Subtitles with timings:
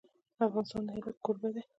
[0.47, 1.61] افغانستان د هرات کوربه دی.